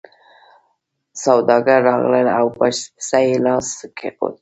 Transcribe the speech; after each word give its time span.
سوداګر 1.23 1.79
راغلل 1.89 2.27
او 2.39 2.45
په 2.57 2.63
پسه 2.97 3.19
یې 3.27 3.35
لاس 3.45 3.67
کېښود. 3.97 4.35